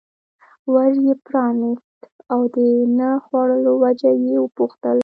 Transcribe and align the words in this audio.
ور 0.73 0.91
یې 1.05 1.13
پرانست 1.27 1.85
او 2.33 2.39
د 2.55 2.57
نه 2.97 3.09
خوړلو 3.23 3.71
وجه 3.83 4.11
یې 4.25 4.35
وپوښتل. 4.39 4.97